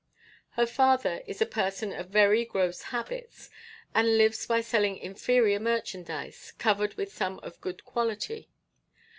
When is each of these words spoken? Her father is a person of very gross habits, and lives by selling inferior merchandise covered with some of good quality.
Her 0.53 0.65
father 0.65 1.21
is 1.27 1.43
a 1.43 1.45
person 1.45 1.93
of 1.93 2.09
very 2.09 2.43
gross 2.43 2.81
habits, 2.89 3.51
and 3.93 4.17
lives 4.17 4.47
by 4.47 4.61
selling 4.61 4.97
inferior 4.97 5.59
merchandise 5.59 6.53
covered 6.57 6.95
with 6.95 7.13
some 7.13 7.37
of 7.43 7.61
good 7.61 7.85
quality. 7.85 8.49